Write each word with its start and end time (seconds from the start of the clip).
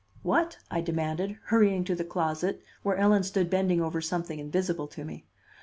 "What?" 0.23 0.57
I 0.71 0.81
demanded, 0.81 1.37
hurrying 1.43 1.83
to 1.83 1.93
the 1.93 2.03
closet, 2.03 2.63
where 2.81 2.97
Ellen 2.97 3.21
stood 3.21 3.51
bending 3.51 3.81
over 3.81 4.01
something 4.01 4.39
invisible 4.39 4.87
to 4.87 5.05
me. 5.05 5.27